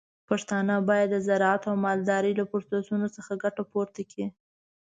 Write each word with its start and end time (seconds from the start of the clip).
پښتانه 0.29 0.75
بايد 0.87 1.09
د 1.11 1.17
زراعت 1.27 1.61
او 1.69 1.75
مالدارۍ 1.85 2.33
له 2.39 2.43
فرصتونو 2.51 3.05
ګټه 3.43 3.63
پورته 3.71 4.01
کړي. 4.11 4.25